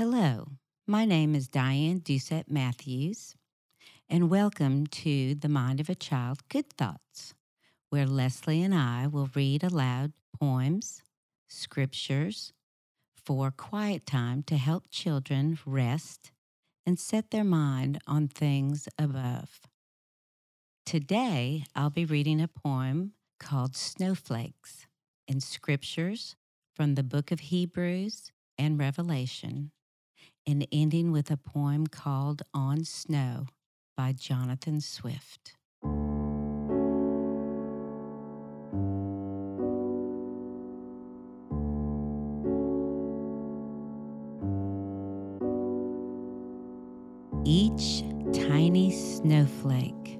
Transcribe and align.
Hello, 0.00 0.52
my 0.86 1.04
name 1.04 1.34
is 1.34 1.46
Diane 1.46 1.98
Doucet 1.98 2.50
Matthews, 2.50 3.34
and 4.08 4.30
welcome 4.30 4.86
to 4.86 5.34
The 5.34 5.50
Mind 5.50 5.78
of 5.78 5.90
a 5.90 5.94
Child 5.94 6.40
Good 6.48 6.72
Thoughts, 6.72 7.34
where 7.90 8.06
Leslie 8.06 8.62
and 8.62 8.74
I 8.74 9.08
will 9.08 9.28
read 9.34 9.62
aloud 9.62 10.14
poems, 10.40 11.02
scriptures 11.50 12.54
for 13.14 13.50
quiet 13.50 14.06
time 14.06 14.42
to 14.44 14.56
help 14.56 14.84
children 14.88 15.58
rest 15.66 16.32
and 16.86 16.98
set 16.98 17.30
their 17.30 17.44
mind 17.44 17.98
on 18.06 18.26
things 18.26 18.88
above. 18.98 19.60
Today, 20.86 21.64
I'll 21.76 21.90
be 21.90 22.06
reading 22.06 22.40
a 22.40 22.48
poem 22.48 23.12
called 23.38 23.76
Snowflakes 23.76 24.86
and 25.28 25.42
scriptures 25.42 26.36
from 26.74 26.94
the 26.94 27.02
book 27.02 27.30
of 27.30 27.40
Hebrews 27.40 28.32
and 28.56 28.78
Revelation 28.78 29.72
and 30.50 30.66
ending 30.72 31.12
with 31.12 31.30
a 31.30 31.36
poem 31.36 31.86
called 31.86 32.42
On 32.52 32.84
Snow 32.84 33.46
by 33.96 34.12
Jonathan 34.12 34.80
Swift. 34.80 35.54
Each 47.44 48.02
tiny 48.48 48.90
snowflake, 48.90 50.18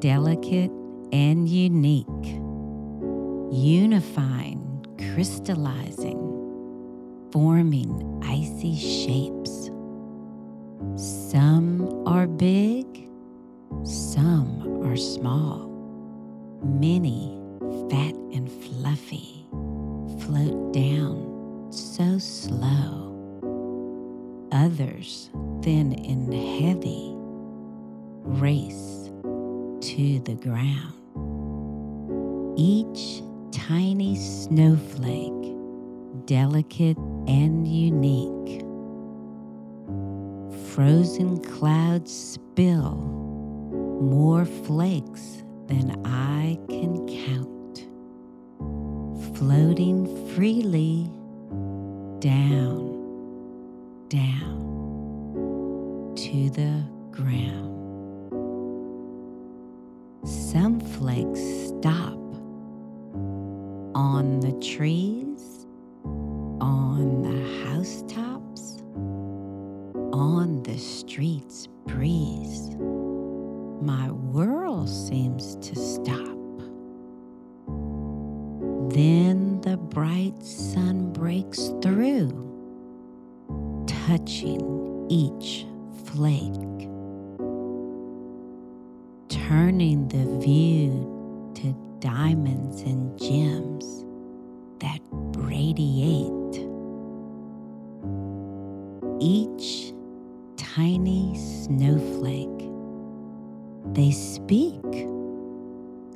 delicate 0.00 0.70
and 1.12 1.46
unique, 1.48 2.06
unifying, 3.52 4.86
crystallizing, 4.98 6.33
forming 7.34 8.22
icy 8.24 8.76
shapes. 8.76 9.72
Some 10.94 12.06
are 12.06 12.28
big, 12.28 12.86
some 13.82 14.84
are 14.86 14.96
small. 14.96 15.68
Many, 16.62 17.36
fat 17.90 18.14
and 18.32 18.48
fluffy, 18.48 19.48
float 20.20 20.72
down 20.72 21.66
so 21.72 22.20
slow. 22.20 23.10
Others, 24.52 25.30
thin 25.62 25.92
and 26.06 26.32
heavy, 26.32 27.14
race 28.22 29.10
to 29.80 30.20
the 30.20 30.36
ground. 30.36 30.94
Each 32.56 33.24
tiny 33.50 34.14
snowflake, 34.14 35.32
delicate 36.26 36.96
and 37.26 37.66
unique. 37.66 38.64
Frozen 40.72 41.40
clouds 41.42 42.12
spill 42.12 42.96
more 44.00 44.44
flakes 44.44 45.42
than 45.66 46.00
I 46.04 46.58
can 46.68 47.06
count, 47.06 47.86
floating 49.36 50.06
freely 50.34 51.10
down, 52.20 52.92
down 54.08 54.54
to 56.16 56.50
the 56.50 56.84
ground. 57.10 57.73
Then 78.94 79.60
the 79.62 79.76
bright 79.76 80.40
sun 80.44 81.12
breaks 81.12 81.72
through, 81.82 82.30
touching 83.88 85.06
each 85.10 85.66
flake, 86.04 86.88
turning 89.28 90.06
the 90.06 90.38
view 90.38 91.50
to 91.56 91.74
diamonds 91.98 92.82
and 92.82 93.18
gems 93.18 94.04
that 94.78 95.00
radiate. 95.38 96.68
Each 99.18 99.92
tiny 100.56 101.34
snowflake, 101.36 102.70
they 103.92 104.12
speak, 104.12 104.84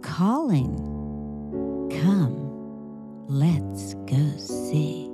calling, 0.01 0.77
Come, 1.91 2.48
let's 3.29 3.93
go 4.07 4.37
see. 4.39 5.11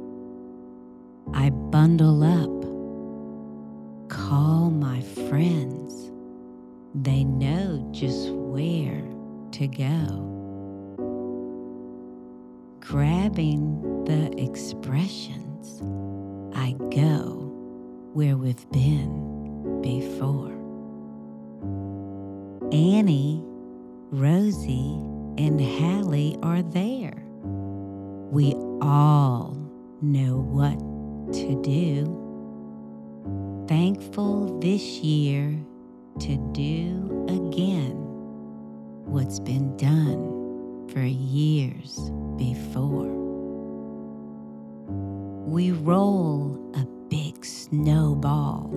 I 1.33 1.51
bundle 1.51 2.23
up, 2.23 4.09
call 4.09 4.71
my 4.71 5.01
friends. 5.29 6.13
They 6.95 7.25
know 7.25 7.89
just 7.91 8.31
where 8.31 9.03
to 9.53 9.67
go. 9.67 10.31
Grabbing 12.79 14.05
the 14.05 14.33
expressions, 14.41 15.83
I 16.55 16.77
go 16.95 17.51
where 18.13 18.37
we've 18.37 18.71
been 18.71 19.81
before. 19.83 20.53
Annie, 22.73 23.43
Rosie, 24.13 25.01
and 25.37 25.61
Hallie 25.61 26.39
are 26.45 26.63
there. 26.63 27.24
We 28.31 28.55
all 28.81 29.57
know 30.03 30.37
what 30.39 30.79
to 31.35 31.63
do. 31.63 32.21
Thankful 33.69 34.59
this 34.61 34.83
year 34.99 35.59
to 36.21 36.37
do 36.53 37.27
again 37.29 37.97
what's 39.07 39.41
been 39.41 39.77
done 39.77 40.89
for 40.93 41.01
years 41.01 41.99
before. 42.37 43.13
We 45.47 45.73
roll 45.73 46.59
a 46.75 46.85
big 47.09 47.45
snowball. 47.45 48.69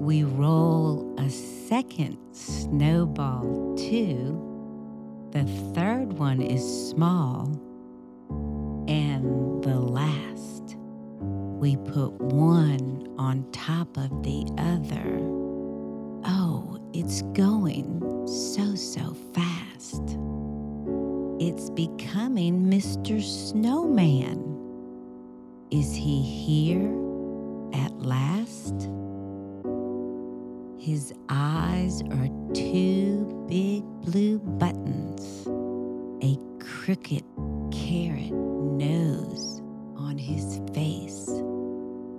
We 0.00 0.24
roll 0.24 1.14
a 1.18 1.30
second 1.30 2.18
snowball 2.32 3.76
too. 3.76 4.51
The 5.32 5.44
third 5.74 6.12
one 6.12 6.42
is 6.42 6.90
small. 6.90 7.46
And 8.86 9.64
the 9.64 9.80
last, 9.80 10.76
we 11.22 11.76
put 11.76 12.12
one 12.20 13.14
on 13.16 13.50
top 13.50 13.96
of 13.96 14.22
the 14.22 14.44
other. 14.58 15.20
Oh, 16.26 16.78
it's 16.92 17.22
going 17.32 17.98
so, 18.26 18.74
so 18.74 19.16
fast. 19.32 20.02
It's 21.40 21.70
becoming 21.70 22.66
Mr. 22.70 23.22
Snowman. 23.22 24.38
Is 25.70 25.94
he 25.94 26.20
here 26.20 26.92
at 27.72 28.02
last? 28.02 28.74
His 30.82 31.14
eyes 31.28 32.02
are 32.10 32.28
two 32.54 33.46
big 33.46 33.84
blue 34.00 34.40
buttons, 34.40 35.46
a 36.24 36.36
crooked 36.58 37.22
carrot 37.70 38.32
nose 38.32 39.62
on 39.94 40.18
his 40.18 40.60
face, 40.74 41.30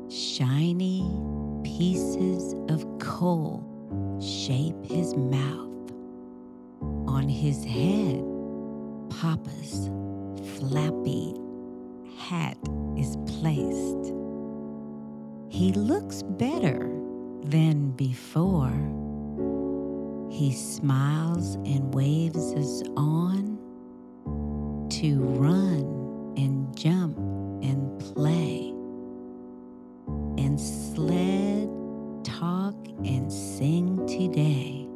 shiny 0.07 1.01
pieces 1.65 2.56
of 2.69 2.88
coal 3.00 3.68
shape 4.21 4.81
his 4.86 5.13
mouth. 5.18 5.92
On 7.10 7.27
his 7.27 7.65
head, 7.65 8.24
Papa's 9.10 9.89
flappy 10.57 11.36
hat 12.18 12.57
is 12.95 13.18
placed. 13.27 14.13
He 15.50 15.74
looks 15.74 16.24
better 16.24 17.02
than 17.44 17.92
before. 17.92 18.72
He 20.31 20.51
smiles 20.54 21.56
and 21.56 21.94
waves 21.94 22.54
us 22.54 22.81
on 22.98 23.60
to 24.90 25.19
run 25.22 26.34
and 26.38 26.75
jump 26.78 27.18
and 27.63 28.00
play 28.00 28.69
and 30.38 30.60
sled, 30.60 31.69
talk, 32.24 32.75
and 33.06 33.31
sing 33.31 34.06
today. 34.07 34.88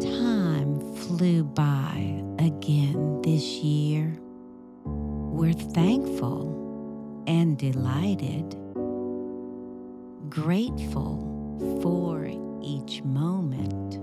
Time 0.00 0.80
flew 0.96 1.44
by 1.44 2.22
again 2.38 3.22
this 3.22 3.44
year. 3.58 4.18
We're 4.84 5.52
thankful 5.52 7.24
and 7.26 7.58
delighted, 7.58 8.56
grateful 10.28 11.78
for 11.82 12.26
each 12.62 13.02
moment. 13.02 13.98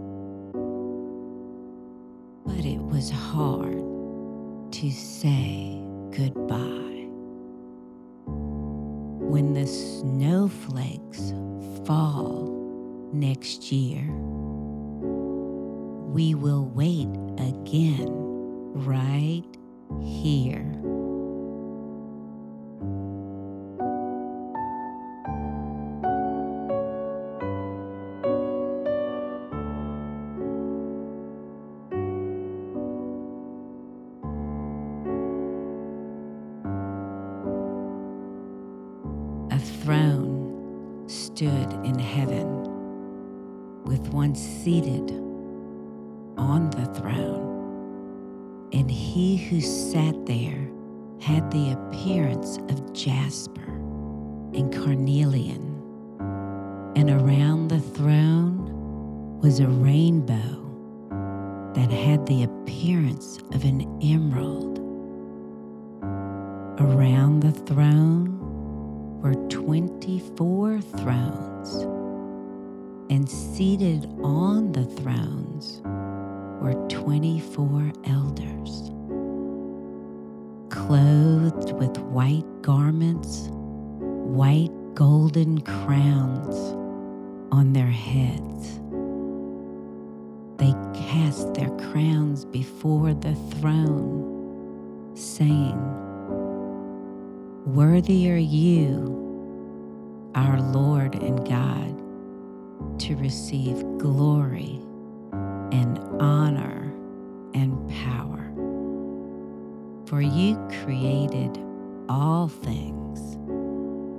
But 2.46 2.66
it 2.66 2.80
was 2.80 3.10
hard 3.12 3.82
to 4.74 4.92
say 4.92 5.82
goodbye. 6.12 7.08
When 8.26 9.54
the 9.54 9.68
snowflakes 9.68 11.34
fall 11.86 13.10
next 13.14 13.72
year, 13.72 14.06
we 16.12 16.34
will 16.34 16.66
wait 16.68 17.10
again 17.38 18.08
right 18.74 19.44
here. 20.02 20.72
Throne 39.86 41.04
stood 41.08 41.72
in 41.86 42.00
heaven 42.00 42.64
with 43.84 44.08
one 44.08 44.34
seated 44.34 45.12
on 46.38 46.72
the 46.72 46.88
throne, 47.00 48.68
and 48.74 48.90
he 48.90 49.38
who 49.38 49.62
sat 49.62 50.26
there 50.26 50.68
had 51.22 51.52
the 51.52 51.72
appearance 51.74 52.58
of 52.70 52.94
jasper 52.94 53.62
and 54.56 54.74
carnelian, 54.74 55.62
and 56.96 57.12
around 57.12 57.68
the 57.68 57.80
throne 57.80 59.38
was 59.40 59.60
a 59.60 59.68
rainbow 59.68 60.64
that 61.76 61.92
had 61.92 62.26
the 62.26 62.42
appearance 62.42 63.38
of 63.54 63.64
an 63.64 63.82
emerald. 64.02 64.80
Around 66.80 67.42
the 67.42 67.52
throne 67.52 68.35
were 69.26 69.34
24 69.50 70.80
thrones, 70.82 71.74
and 73.10 73.28
seated 73.28 74.06
on 74.22 74.72
the 74.72 74.86
thrones 74.86 75.82
were 76.62 76.76
24 76.90 77.92
elders, 78.06 78.92
clothed 80.70 81.74
with 81.74 81.98
white 81.98 82.46
garments, 82.62 83.50
white 83.50 84.70
golden 84.94 85.60
crowns 85.62 86.56
on 87.52 87.74
their 87.74 87.88
heads. 87.88 88.80
They 90.58 90.76
cast 90.94 91.52
their 91.56 91.72
crowns 91.90 92.46
before 92.46 93.16
the 93.16 93.34
throne, 93.34 95.16
saying, 95.16 96.05
Worthy 97.66 98.30
are 98.30 98.38
you, 98.38 100.32
our 100.36 100.62
Lord 100.62 101.16
and 101.16 101.40
God, 101.50 101.98
to 103.00 103.16
receive 103.16 103.82
glory 103.98 104.80
and 105.72 105.98
honor 106.22 106.94
and 107.56 107.90
power. 107.90 108.52
For 110.06 110.22
you 110.22 110.56
created 110.84 111.58
all 112.08 112.50
things, 112.50 113.34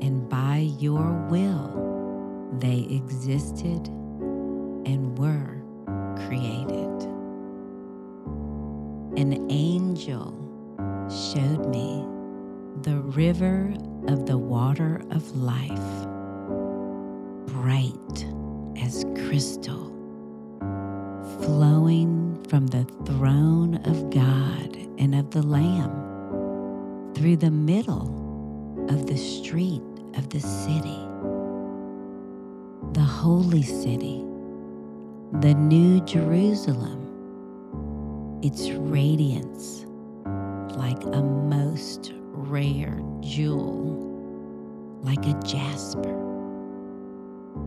and 0.04 0.28
by 0.28 0.68
your 0.80 1.12
will 1.30 2.50
they 2.58 2.80
existed 2.90 3.86
and 3.86 5.16
were 5.16 5.62
created. 6.26 7.02
An 9.16 9.46
angel 9.52 10.34
showed 11.08 11.68
me 11.68 12.04
the 12.82 12.98
river 12.98 13.74
of 14.08 14.26
the 14.26 14.38
water 14.38 15.02
of 15.10 15.36
life, 15.36 16.06
bright 17.46 18.26
as 18.82 19.04
crystal, 19.26 19.92
flowing 21.40 22.42
from 22.48 22.66
the 22.68 22.84
throne 23.06 23.76
of 23.86 24.10
God 24.10 24.76
and 24.98 25.14
of 25.14 25.30
the 25.30 25.42
Lamb 25.42 26.18
through 27.14 27.36
the 27.36 27.50
middle 27.50 28.10
of 28.90 29.06
the 29.06 29.16
street 29.16 29.82
of 30.16 30.28
the 30.30 30.40
city, 30.40 31.00
the 32.92 33.02
holy 33.02 33.62
city, 33.62 34.24
the 35.40 35.54
new 35.54 36.00
Jerusalem, 36.02 37.24
its 38.42 38.70
radiance 38.70 39.86
like 40.76 41.02
a 41.04 41.22
most 41.22 42.12
rare 42.36 43.00
jewel, 43.20 43.96
like 45.02 45.26
a 45.26 45.32
jasper, 45.40 46.14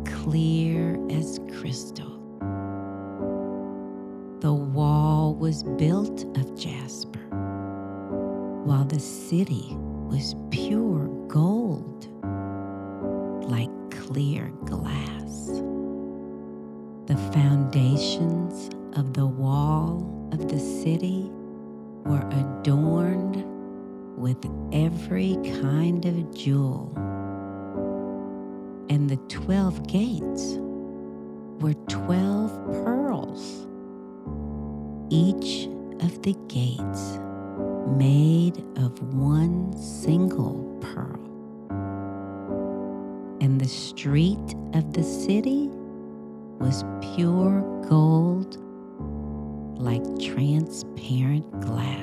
clear 0.06 0.98
as 1.10 1.40
crystal. 1.60 2.20
The 4.42 4.54
wall 4.54 5.36
was 5.36 5.64
built 5.64 6.24
of 6.38 6.58
jasper, 6.58 7.20
while 8.64 8.86
the 8.86 9.00
city 9.00 9.76
was 10.08 10.36
pure 10.52 11.08
gold, 11.28 12.08
like 13.50 13.72
clear 13.92 14.50
glass. 14.66 15.48
The 17.08 17.18
foundations 17.34 18.70
of 18.94 19.14
the 19.14 19.26
wall 19.26 20.30
of 20.32 20.48
the 20.48 20.60
city 20.60 21.32
were 22.06 22.28
adorned 22.30 23.49
with 24.20 24.38
every 24.74 25.36
kind 25.62 26.06
of 26.06 26.36
jewel. 26.36 26.92
And 28.90 29.10
the 29.10 29.18
twelve 29.30 29.88
gates 29.88 30.58
were 31.60 31.76
twelve 31.88 32.52
pearls, 32.84 33.68
each 35.10 35.68
of 36.02 36.22
the 36.22 36.36
gates 36.48 37.20
made 37.98 38.64
of 38.78 39.02
one 39.14 39.76
single 39.78 40.78
pearl. 40.82 41.20
And 43.42 43.60
the 43.60 43.68
street 43.68 44.56
of 44.74 44.94
the 44.94 45.04
city 45.04 45.70
was 46.60 46.84
pure 47.16 47.62
gold 47.88 48.58
like 49.80 50.04
transparent 50.20 51.50
glass. 51.62 51.99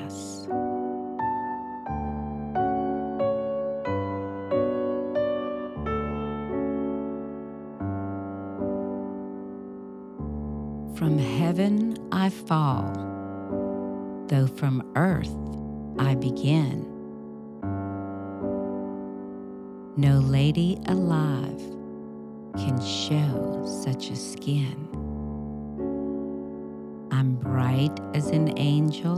Heaven 11.67 11.97
I 12.13 12.29
fall, 12.29 12.93
though 14.27 14.47
from 14.47 14.89
earth 14.95 15.35
I 15.99 16.15
begin. 16.15 16.85
No 19.97 20.19
lady 20.19 20.77
alive 20.85 21.59
can 22.55 22.79
show 22.79 23.65
such 23.83 24.11
a 24.11 24.15
skin. 24.15 24.77
I'm 27.11 27.35
bright 27.35 27.99
as 28.13 28.27
an 28.27 28.57
angel 28.57 29.17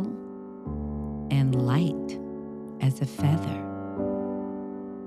and 1.29 1.53
light 1.53 2.19
as 2.81 2.99
a 3.01 3.05
feather, 3.05 3.61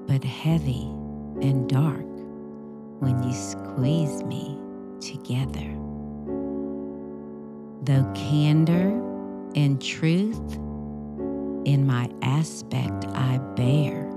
but 0.07 0.23
heavy 0.23 0.85
and 1.43 1.69
dark 1.69 2.07
when 3.01 3.21
you 3.25 3.35
squeeze 3.35 4.23
me 4.23 4.57
together. 5.01 5.92
Though 7.85 8.09
candor 8.15 8.91
and 9.57 9.83
truth 9.83 10.55
in 11.67 11.85
my 11.85 12.09
aspect 12.23 13.07
I 13.09 13.39
bear, 13.57 14.09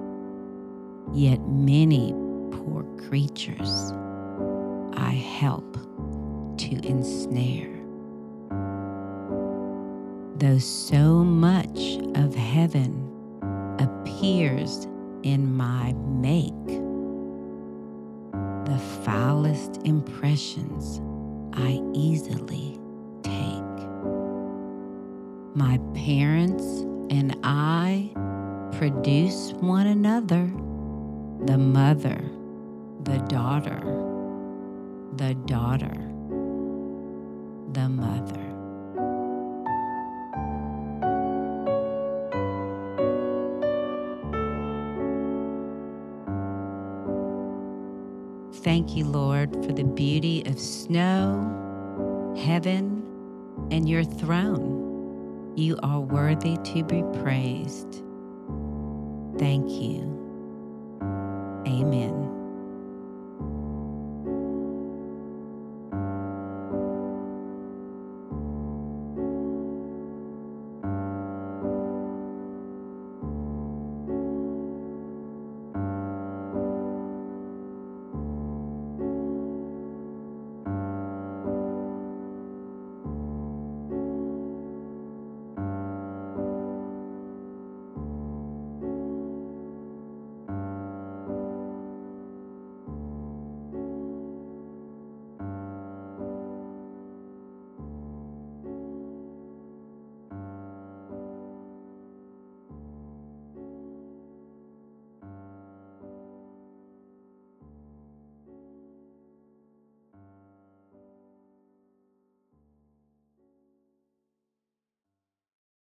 yet 1.12 1.40
many 1.48 2.14
poor 2.52 2.84
creatures 3.10 3.92
I 4.94 5.14
help 5.14 5.78
to 6.60 6.88
ensnare. 6.88 7.76
Though 10.38 10.60
so 10.60 11.24
much 11.24 11.98
of 12.14 12.36
heaven 12.36 13.10
appears 13.80 14.86
in 15.24 15.52
my 15.56 15.92
make, 15.94 16.68
the 18.68 18.80
foulest 19.04 19.82
impressions 19.86 21.02
I 21.54 21.82
easily. 21.96 22.80
My 25.56 25.80
parents 25.94 26.66
and 27.10 27.34
I 27.42 28.12
produce 28.78 29.54
one 29.54 29.88
another 29.88 30.52
the 31.46 31.58
mother, 31.58 32.22
the 33.04 33.20
daughter, 33.30 33.80
the 35.16 35.34
daughter, 35.46 35.96
the 37.72 37.88
mother. 37.88 38.42
Thank 48.62 48.98
you, 48.98 49.06
Lord, 49.06 49.54
for 49.66 49.72
the 49.72 49.86
beauty 49.86 50.44
of 50.48 50.60
snow, 50.60 52.34
heaven, 52.44 53.04
and 53.72 53.88
your 53.88 54.04
throne. 54.04 54.85
You 55.56 55.78
are 55.84 56.02
worthy 56.02 56.58
to 56.58 56.84
be 56.84 57.04
praised. 57.22 58.04
Thank 59.40 59.70
you. 59.72 60.34
Amen. 61.68 62.45